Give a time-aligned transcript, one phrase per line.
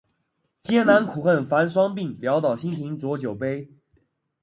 [0.63, 3.69] 艰难苦恨繁霜鬓，潦倒新停浊酒杯